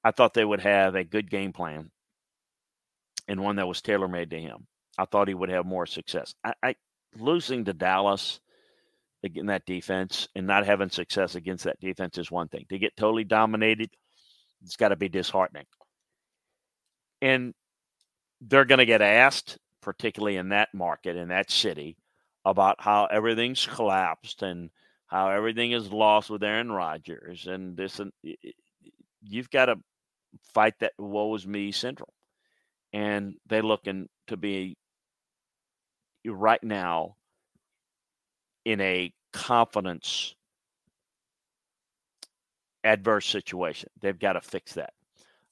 I 0.02 0.11
thought 0.11 0.35
they 0.35 0.45
would 0.45 0.61
have 0.61 0.95
a 0.95 1.04
good 1.04 1.30
game 1.30 1.52
plan 1.52 1.90
and 3.28 3.40
one 3.40 3.57
that 3.57 3.69
was 3.69 3.83
tailor 3.83 4.09
made 4.09 4.30
to 4.30 4.40
him. 4.40 4.66
I 4.99 5.04
thought 5.04 5.28
he 5.28 5.35
would 5.35 5.50
have 5.50 5.66
more 5.66 5.87
success. 5.87 6.35
I, 6.45 6.54
I 6.62 6.75
losing 7.16 7.64
to 7.64 7.73
Dallas 7.73 8.40
in 9.23 9.47
that 9.47 9.66
defense 9.66 10.28
and 10.35 10.47
not 10.47 10.66
having 10.66 10.90
success 10.90 11.35
against 11.35 11.64
that 11.64 11.80
defense 11.80 12.19
is 12.19 12.30
one 12.30 12.49
thing. 12.49 12.66
To 12.71 12.78
get 12.78 12.97
totally 12.97 13.25
dominated, 13.25 13.90
it's 14.62 14.76
got 14.76 14.88
to 14.88 14.97
be 14.97 15.09
disheartening. 15.09 15.66
And 17.21 17.54
they're 18.40 18.64
going 18.64 18.78
to 18.78 18.87
get 18.87 19.02
asked, 19.02 19.59
particularly 19.83 20.37
in 20.37 20.50
that 20.50 20.71
market, 20.73 21.16
in 21.16 21.28
that 21.28 21.50
city, 21.50 21.97
about 22.45 22.76
how 22.80 23.07
everything's 23.07 23.66
collapsed 23.66 24.42
and 24.42 24.71
how 25.07 25.28
everything 25.28 25.73
is 25.73 25.92
lost 25.92 26.30
with 26.30 26.42
Aaron 26.42 26.73
Rodgers 26.73 27.47
and 27.47 27.76
this 27.76 27.99
and 27.99 28.12
you've 29.23 29.50
got 29.50 29.66
to 29.66 29.76
fight 30.54 30.75
that 30.80 30.92
woe 30.99 31.34
is 31.34 31.46
me 31.46 31.72
syndrome. 31.72 32.08
And 32.92 33.34
they're 33.49 33.62
looking 33.62 34.08
to 34.26 34.37
be 34.37 34.76
right 36.26 36.62
now 36.62 37.16
in 38.64 38.80
a 38.80 39.12
confidence 39.32 40.34
adverse 42.84 43.26
situation. 43.26 43.90
They've 44.00 44.18
got 44.18 44.34
to 44.34 44.40
fix 44.40 44.75
that. 44.75 44.92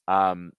Um, 0.07 0.51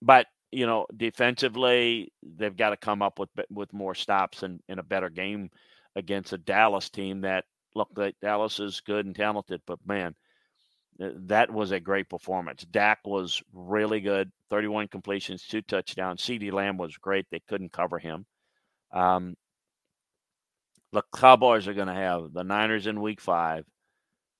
but 0.00 0.26
you 0.50 0.66
know, 0.66 0.86
defensively, 0.96 2.12
they've 2.22 2.56
got 2.56 2.70
to 2.70 2.76
come 2.76 3.02
up 3.02 3.18
with 3.18 3.30
with 3.50 3.72
more 3.72 3.94
stops 3.94 4.42
and 4.42 4.60
in 4.68 4.78
a 4.78 4.82
better 4.82 5.08
game 5.08 5.50
against 5.96 6.32
a 6.32 6.38
Dallas 6.38 6.90
team 6.90 7.22
that 7.22 7.44
look 7.74 7.88
that 7.94 8.20
Dallas 8.20 8.60
is 8.60 8.80
good 8.80 9.06
and 9.06 9.14
talented, 9.16 9.62
but 9.66 9.78
man, 9.86 10.14
that 10.98 11.50
was 11.50 11.72
a 11.72 11.80
great 11.80 12.08
performance. 12.08 12.64
Dak 12.64 13.00
was 13.04 13.42
really 13.52 14.00
good, 14.00 14.30
31 14.50 14.88
completions, 14.88 15.46
two 15.46 15.62
touchdowns. 15.62 16.22
CeeDee 16.22 16.52
Lamb 16.52 16.76
was 16.76 16.96
great. 16.96 17.26
They 17.30 17.40
couldn't 17.48 17.72
cover 17.72 17.98
him. 17.98 18.26
Um, 18.92 19.36
the 20.92 21.02
Cowboys 21.14 21.66
are 21.68 21.74
going 21.74 21.88
to 21.88 21.94
have 21.94 22.32
the 22.32 22.44
Niners 22.44 22.86
in 22.86 23.00
week 23.00 23.20
five, 23.20 23.64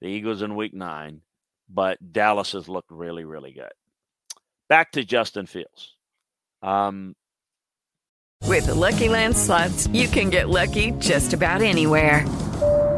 the 0.00 0.08
Eagles 0.08 0.42
in 0.42 0.54
week 0.54 0.74
nine, 0.74 1.22
but 1.68 2.12
Dallas 2.12 2.52
has 2.52 2.68
looked 2.68 2.90
really, 2.90 3.24
really 3.24 3.52
good. 3.52 3.72
Back 4.68 4.92
to 4.92 5.04
Justin 5.04 5.46
Fields. 5.46 5.96
Um, 6.62 7.14
With 8.46 8.66
the 8.66 8.74
Lucky 8.74 9.08
Land 9.08 9.36
slots, 9.36 9.86
you 9.88 10.08
can 10.08 10.30
get 10.30 10.48
lucky 10.48 10.92
just 10.92 11.32
about 11.32 11.62
anywhere. 11.62 12.26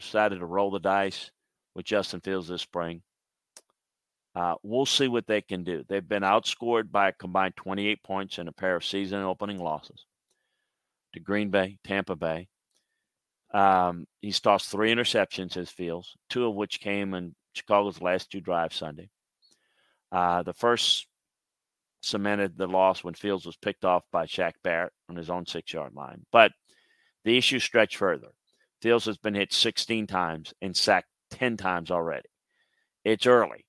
decided 0.00 0.38
to 0.40 0.46
roll 0.46 0.70
the 0.70 0.80
dice 0.80 1.30
with 1.74 1.86
Justin 1.86 2.20
Fields 2.20 2.48
this 2.48 2.62
spring. 2.62 3.02
Uh, 4.34 4.54
we'll 4.62 4.86
see 4.86 5.08
what 5.08 5.26
they 5.26 5.40
can 5.40 5.64
do. 5.64 5.84
They've 5.88 6.06
been 6.06 6.22
outscored 6.22 6.90
by 6.90 7.08
a 7.08 7.12
combined 7.12 7.56
28 7.56 8.02
points 8.02 8.38
in 8.38 8.48
a 8.48 8.52
pair 8.52 8.76
of 8.76 8.84
season 8.84 9.22
opening 9.22 9.58
losses 9.58 10.06
to 11.14 11.20
Green 11.20 11.50
Bay, 11.50 11.78
Tampa 11.84 12.14
Bay. 12.14 12.48
Um, 13.52 14.06
he's 14.20 14.38
tossed 14.38 14.70
three 14.70 14.94
interceptions, 14.94 15.54
his 15.54 15.70
Fields, 15.70 16.16
two 16.28 16.46
of 16.46 16.54
which 16.54 16.80
came 16.80 17.14
in 17.14 17.34
Chicago's 17.54 18.00
last 18.00 18.30
two 18.30 18.40
drives 18.40 18.76
Sunday. 18.76 19.10
Uh, 20.12 20.44
the 20.44 20.52
first 20.52 21.06
cemented 22.00 22.56
the 22.56 22.66
loss 22.66 23.02
when 23.02 23.14
Fields 23.14 23.44
was 23.44 23.56
picked 23.56 23.84
off 23.84 24.04
by 24.12 24.26
Shaq 24.26 24.52
Barrett 24.62 24.92
on 25.08 25.16
his 25.16 25.30
own 25.30 25.46
six 25.46 25.72
yard 25.72 25.94
line. 25.94 26.24
But 26.30 26.52
the 27.24 27.36
issue 27.36 27.58
stretched 27.58 27.96
further. 27.96 28.28
Fields 28.80 29.04
has 29.06 29.18
been 29.18 29.34
hit 29.34 29.52
16 29.52 30.06
times 30.06 30.54
and 30.62 30.76
sacked 30.76 31.08
10 31.30 31.56
times 31.56 31.90
already. 31.90 32.28
It's 33.04 33.26
early. 33.26 33.64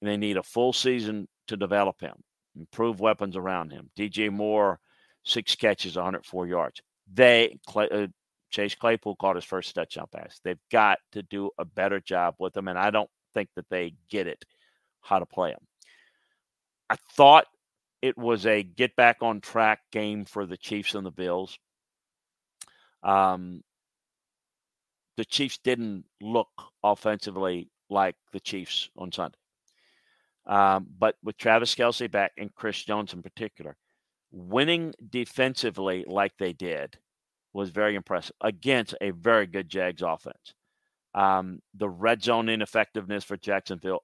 And 0.00 0.10
they 0.10 0.16
need 0.16 0.36
a 0.36 0.42
full 0.42 0.72
season 0.72 1.28
to 1.48 1.56
develop 1.56 2.00
him, 2.00 2.14
improve 2.56 3.00
weapons 3.00 3.36
around 3.36 3.70
him. 3.70 3.90
DJ 3.96 4.30
Moore, 4.30 4.78
six 5.24 5.54
catches, 5.54 5.96
104 5.96 6.46
yards. 6.46 6.80
They, 7.12 7.58
uh, 7.74 8.06
Chase 8.50 8.74
Claypool 8.74 9.16
caught 9.16 9.36
his 9.36 9.44
first 9.44 9.74
touchdown 9.74 10.06
pass. 10.12 10.40
They've 10.42 10.58
got 10.70 10.98
to 11.12 11.22
do 11.22 11.50
a 11.58 11.64
better 11.64 12.00
job 12.00 12.34
with 12.38 12.56
him, 12.56 12.68
and 12.68 12.78
I 12.78 12.90
don't 12.90 13.10
think 13.34 13.48
that 13.56 13.68
they 13.70 13.94
get 14.08 14.26
it 14.26 14.44
how 15.00 15.18
to 15.18 15.26
play 15.26 15.50
him. 15.50 15.60
I 16.88 16.96
thought 17.16 17.46
it 18.02 18.16
was 18.16 18.46
a 18.46 18.62
get 18.62 18.94
back 18.96 19.18
on 19.20 19.40
track 19.40 19.80
game 19.90 20.24
for 20.24 20.46
the 20.46 20.56
Chiefs 20.56 20.94
and 20.94 21.04
the 21.04 21.10
Bills. 21.10 21.58
Um, 23.02 23.62
the 25.16 25.24
Chiefs 25.24 25.58
didn't 25.58 26.04
look 26.20 26.48
offensively 26.82 27.70
like 27.88 28.16
the 28.32 28.40
Chiefs 28.40 28.90
on 28.96 29.12
Sunday. 29.12 29.38
Um, 30.46 30.86
but 30.98 31.16
with 31.24 31.36
Travis 31.36 31.74
Kelce 31.74 32.10
back 32.10 32.32
and 32.38 32.54
Chris 32.54 32.82
Jones 32.84 33.12
in 33.12 33.22
particular, 33.22 33.76
winning 34.30 34.94
defensively 35.10 36.04
like 36.06 36.32
they 36.38 36.52
did 36.52 36.98
was 37.52 37.70
very 37.70 37.94
impressive 37.94 38.36
against 38.42 38.94
a 39.00 39.10
very 39.10 39.46
good 39.46 39.68
Jags 39.68 40.02
offense. 40.02 40.54
Um, 41.14 41.60
the 41.74 41.88
red 41.88 42.22
zone 42.22 42.48
ineffectiveness 42.48 43.24
for 43.24 43.36
Jacksonville 43.36 44.02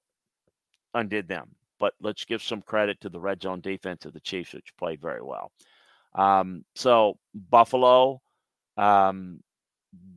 undid 0.94 1.28
them. 1.28 1.54
But 1.78 1.94
let's 2.00 2.24
give 2.24 2.42
some 2.42 2.62
credit 2.62 3.00
to 3.00 3.08
the 3.08 3.20
red 3.20 3.42
zone 3.42 3.60
defense 3.60 4.04
of 4.04 4.12
the 4.12 4.20
Chiefs, 4.20 4.54
which 4.54 4.76
played 4.78 5.00
very 5.02 5.22
well. 5.22 5.52
Um, 6.14 6.64
so 6.74 7.18
Buffalo, 7.34 8.20
um, 8.76 9.40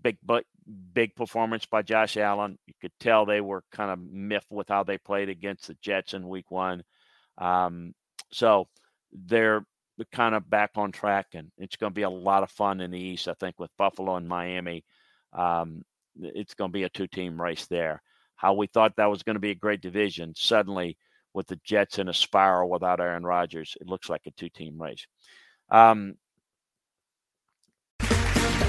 big 0.01 0.17
but 0.23 0.45
big 0.93 1.15
performance 1.15 1.65
by 1.65 1.81
Josh 1.81 2.17
Allen. 2.17 2.57
You 2.65 2.73
could 2.81 2.91
tell 2.99 3.25
they 3.25 3.41
were 3.41 3.63
kind 3.71 3.91
of 3.91 3.99
miffed 3.99 4.51
with 4.51 4.69
how 4.69 4.83
they 4.83 4.97
played 4.97 5.29
against 5.29 5.67
the 5.67 5.77
Jets 5.81 6.13
in 6.13 6.27
week 6.27 6.51
one. 6.51 6.83
Um, 7.37 7.93
so 8.31 8.67
they're 9.11 9.65
kind 10.11 10.35
of 10.35 10.49
back 10.49 10.71
on 10.75 10.91
track, 10.91 11.27
and 11.33 11.51
it's 11.57 11.75
going 11.75 11.91
to 11.91 11.95
be 11.95 12.01
a 12.01 12.09
lot 12.09 12.43
of 12.43 12.51
fun 12.51 12.81
in 12.81 12.91
the 12.91 12.99
East, 12.99 13.27
I 13.27 13.33
think, 13.33 13.59
with 13.59 13.71
Buffalo 13.77 14.15
and 14.15 14.27
Miami. 14.27 14.83
Um, 15.33 15.83
it's 16.19 16.53
going 16.53 16.71
to 16.71 16.73
be 16.73 16.83
a 16.83 16.89
two 16.89 17.07
team 17.07 17.41
race 17.41 17.65
there. 17.67 18.01
How 18.35 18.53
we 18.53 18.67
thought 18.67 18.95
that 18.97 19.09
was 19.09 19.23
going 19.23 19.35
to 19.35 19.41
be 19.41 19.51
a 19.51 19.55
great 19.55 19.81
division, 19.81 20.33
suddenly 20.35 20.97
with 21.33 21.47
the 21.47 21.59
Jets 21.63 21.99
in 21.99 22.09
a 22.09 22.13
spiral 22.13 22.69
without 22.69 22.99
Aaron 22.99 23.25
Rodgers, 23.25 23.75
it 23.79 23.87
looks 23.87 24.09
like 24.09 24.21
a 24.25 24.31
two 24.31 24.49
team 24.49 24.81
race. 24.81 25.05
Um, 25.69 26.15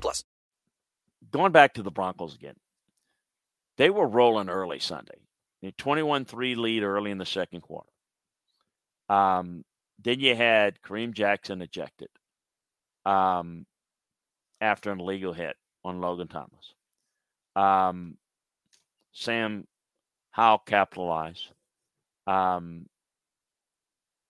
plus. 0.00 0.24
Going 1.30 1.52
back 1.52 1.74
to 1.74 1.82
the 1.82 1.90
Broncos 1.90 2.34
again, 2.34 2.56
they 3.76 3.90
were 3.90 4.06
rolling 4.06 4.48
early 4.48 4.78
Sunday. 4.78 5.18
21-3 5.64 6.56
lead 6.56 6.82
early 6.82 7.10
in 7.10 7.18
the 7.18 7.26
second 7.26 7.60
quarter. 7.60 7.88
Um, 9.08 9.64
then 10.02 10.20
you 10.20 10.36
had 10.36 10.80
Kareem 10.82 11.12
Jackson 11.12 11.62
ejected 11.62 12.08
um, 13.04 13.66
after 14.60 14.90
an 14.90 15.00
illegal 15.00 15.32
hit 15.32 15.56
on 15.84 16.00
Logan 16.00 16.28
Thomas. 16.28 16.74
Um, 17.54 18.16
Sam 19.12 19.66
Howell 20.30 20.58
capitalized. 20.66 21.48
Um, 22.26 22.86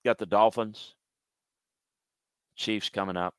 got 0.05 0.19
the 0.19 0.27
Dolphins, 0.27 0.95
Chiefs 2.55 2.91
coming 2.91 3.17
up. 3.17 3.35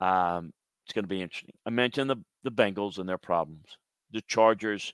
Um, 0.00 0.52
it's 0.90 0.94
going 0.96 1.04
to 1.04 1.08
be 1.08 1.22
interesting. 1.22 1.54
I 1.64 1.70
mentioned 1.70 2.10
the 2.10 2.16
the 2.42 2.50
Bengals 2.50 2.98
and 2.98 3.08
their 3.08 3.16
problems. 3.16 3.78
The 4.10 4.22
Chargers, 4.22 4.92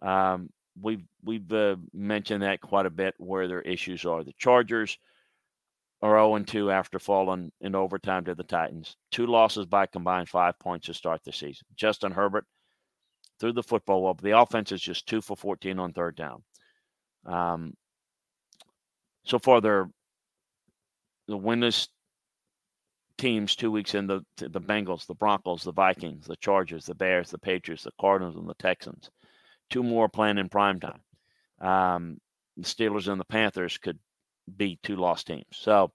um, 0.00 0.48
we've 0.80 1.04
we've 1.22 1.52
uh, 1.52 1.76
mentioned 1.92 2.42
that 2.42 2.62
quite 2.62 2.86
a 2.86 2.90
bit 2.90 3.14
where 3.18 3.46
their 3.46 3.60
issues 3.60 4.06
are. 4.06 4.24
The 4.24 4.32
Chargers 4.38 4.96
are 6.00 6.16
0 6.16 6.38
2 6.38 6.70
after 6.70 6.98
falling 6.98 7.52
in 7.60 7.74
overtime 7.74 8.24
to 8.24 8.34
the 8.34 8.44
Titans. 8.44 8.96
Two 9.10 9.26
losses 9.26 9.66
by 9.66 9.84
combined 9.84 10.30
five 10.30 10.58
points 10.58 10.86
to 10.86 10.94
start 10.94 11.20
the 11.22 11.32
season. 11.32 11.66
Justin 11.74 12.12
Herbert 12.12 12.46
threw 13.38 13.52
the 13.52 13.62
football 13.62 14.14
but 14.14 14.24
the 14.24 14.38
offense 14.38 14.72
is 14.72 14.80
just 14.80 15.06
two 15.06 15.20
for 15.20 15.36
14 15.36 15.78
on 15.78 15.92
third 15.92 16.16
down. 16.16 16.42
Um, 17.26 17.74
so 19.24 19.38
far, 19.38 19.60
they're 19.60 19.90
the 21.28 21.36
winless 21.36 21.88
teams 23.18 23.56
two 23.56 23.70
weeks 23.70 23.94
in 23.94 24.06
the 24.06 24.24
the 24.36 24.60
Bengals, 24.60 25.06
the 25.06 25.14
Broncos, 25.14 25.64
the 25.64 25.72
Vikings, 25.72 26.26
the 26.26 26.36
Chargers, 26.36 26.86
the 26.86 26.94
Bears, 26.94 27.30
the 27.30 27.38
Patriots, 27.38 27.84
the 27.84 27.92
Cardinals, 28.00 28.36
and 28.36 28.48
the 28.48 28.54
Texans. 28.54 29.10
Two 29.70 29.82
more 29.82 30.08
playing 30.08 30.38
in 30.38 30.48
prime 30.48 30.80
time. 30.80 31.00
Um, 31.60 32.20
the 32.56 32.64
Steelers 32.64 33.08
and 33.08 33.20
the 33.20 33.24
Panthers 33.24 33.78
could 33.78 33.98
be 34.56 34.78
two 34.82 34.96
lost 34.96 35.26
teams. 35.26 35.46
So 35.52 35.92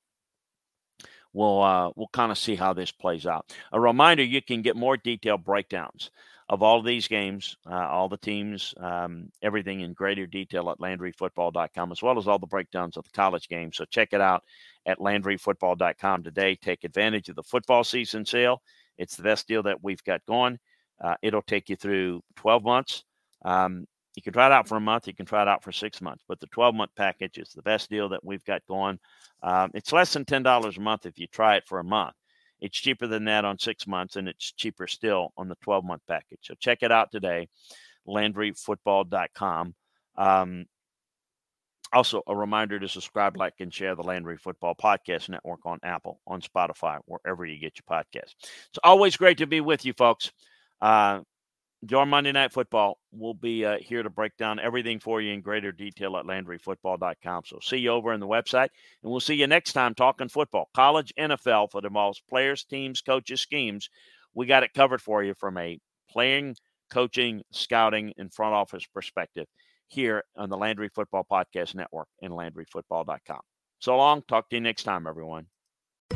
we'll 1.34 1.62
uh, 1.62 1.92
we'll 1.96 2.10
kind 2.12 2.32
of 2.32 2.38
see 2.38 2.56
how 2.56 2.74
this 2.74 2.92
plays 2.92 3.26
out. 3.26 3.54
A 3.72 3.80
reminder: 3.80 4.24
you 4.24 4.42
can 4.42 4.62
get 4.62 4.76
more 4.76 4.98
detailed 4.98 5.44
breakdowns 5.44 6.12
of 6.52 6.62
all 6.62 6.82
these 6.82 7.08
games, 7.08 7.56
uh, 7.66 7.88
all 7.88 8.10
the 8.10 8.18
teams, 8.18 8.74
um, 8.82 9.32
everything 9.42 9.80
in 9.80 9.94
greater 9.94 10.28
detail 10.28 10.70
at 10.70 10.80
LandryFootball.com, 10.80 11.94
as 11.94 12.04
well 12.04 12.18
as 12.18 12.28
all 12.28 12.40
the 12.40 12.46
breakdowns 12.46 12.98
of 12.98 13.06
the 13.06 13.10
college 13.12 13.48
games. 13.48 13.78
So 13.78 13.86
check 13.86 14.10
it 14.12 14.20
out 14.20 14.44
at 14.86 15.00
LandryFootball.com 15.00 16.24
today. 16.24 16.56
Take 16.56 16.84
advantage 16.84 17.30
of 17.30 17.38
the 17.38 17.44
football 17.44 17.86
season 17.86 18.26
sale. 18.26 18.62
It's 18.98 19.16
the 19.16 19.24
best 19.24 19.48
deal 19.48 19.64
that 19.64 19.82
we've 19.82 20.04
got 20.04 20.26
going. 20.26 20.60
Uh, 21.02 21.16
it'll 21.22 21.42
take 21.42 21.70
you 21.70 21.78
through 21.78 22.22
12 22.36 22.64
months. 22.66 23.06
Um, 23.46 23.88
you 24.18 24.22
can 24.22 24.34
try 24.34 24.48
it 24.48 24.52
out 24.52 24.68
for 24.68 24.76
a 24.76 24.82
month. 24.82 25.08
You 25.08 25.16
can 25.16 25.26
try 25.26 25.44
it 25.44 25.48
out 25.48 25.64
for 25.64 25.72
six 25.72 26.02
months. 26.02 26.26
But 26.28 26.42
the 26.42 26.48
12 26.48 26.76
month 26.76 26.92
package 26.98 27.38
is 27.38 27.54
the 27.54 27.62
best 27.62 27.90
deal 27.90 28.10
that 28.10 28.26
we've 28.26 28.44
got 28.44 28.62
going. 28.68 29.00
Um, 29.42 29.72
it's 29.74 29.94
less 29.94 30.12
than 30.12 30.26
$10 30.26 30.78
a 30.78 30.82
month 30.82 31.06
if 31.06 31.18
you 31.18 31.28
try 31.28 31.56
it 31.56 31.64
for 31.66 31.80
a 31.80 31.84
month. 31.84 32.14
It's 32.62 32.78
cheaper 32.78 33.08
than 33.08 33.26
that 33.26 33.46
on 33.46 33.58
six 33.58 33.88
months, 33.88 34.16
and 34.16 34.28
it's 34.28 34.52
cheaper 34.54 34.88
still 34.88 35.34
on 35.38 35.48
the 35.50 35.58
12 35.62 35.84
month 35.84 36.04
package. 36.08 36.40
So 36.44 36.54
check 36.60 36.80
it 36.82 36.92
out 36.92 37.12
today, 37.12 37.50
LandryFootball.com. 38.08 39.76
Um, 40.18 40.66
also, 41.94 42.22
a 42.26 42.36
reminder 42.36 42.80
to 42.80 42.88
subscribe, 42.88 43.36
like, 43.36 43.56
and 43.60 43.74
share 43.74 43.96
the 43.96 44.04
Landry 44.04 44.38
Football 44.38 44.76
Podcast 44.76 45.28
Network 45.28 45.66
on 45.66 45.78
Apple, 45.84 46.22
on 46.26 46.42
Spotify, 46.42 47.00
wherever 47.06 47.46
you 47.46 47.60
get 47.60 47.74
your 47.76 48.00
podcasts. 48.00 48.36
It's 48.70 48.80
always 48.82 49.18
great 49.18 49.40
to 49.40 49.48
be 49.48 49.60
with 49.60 49.84
you, 49.84 49.92
folks. 49.94 50.32
Uh, 50.80 51.20
your 51.90 52.06
Monday 52.06 52.32
Night 52.32 52.54
Football. 52.54 53.00
We'll 53.12 53.34
be 53.34 53.66
uh, 53.66 53.78
here 53.80 54.04
to 54.04 54.10
break 54.10 54.38
down 54.38 54.60
everything 54.60 55.00
for 55.00 55.22
you 55.22 55.34
in 55.34 55.42
greater 55.42 55.72
detail 55.72 56.18
at 56.18 56.26
LandryFootball.com. 56.26 57.44
So 57.46 57.60
see 57.62 57.78
you 57.78 57.90
over 57.90 58.14
on 58.14 58.20
the 58.20 58.28
website, 58.28 58.70
and 59.02 59.12
we'll 59.12 59.20
see 59.20 59.36
you 59.36 59.48
next 59.48 59.74
time 59.74 59.96
talking 59.96 60.30
football, 60.30 60.70
college, 60.74 61.14
NFL 61.18 61.72
for 61.72 61.82
the 61.82 61.90
most 61.90 62.28
players, 62.28 62.64
teams, 62.64 63.02
coaches, 63.02 63.42
schemes. 63.42 63.90
We 64.34 64.46
got 64.46 64.64
it 64.64 64.74
covered 64.74 65.02
for 65.02 65.24
you 65.24 65.34
from 65.34 65.58
a 65.58 65.80
playing, 66.10 66.56
coaching, 66.90 67.42
scouting, 67.52 68.14
and 68.18 68.34
front 68.34 68.54
office 68.54 68.86
perspective 68.86 69.48
here 69.88 70.24
on 70.38 70.50
the 70.50 70.58
Landry 70.58 70.90
Football 70.90 71.26
Podcast 71.30 71.76
Network 71.76 72.08
and 72.22 72.32
LandryFootball.com. 72.32 73.42
So 73.80 73.98
long. 73.98 74.22
Talk 74.28 74.50
to 74.50 74.56
you 74.56 74.62
next 74.62 74.84
time, 74.84 75.08
everyone. 75.08 75.48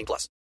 18 0.00 0.06
plus. 0.06 0.40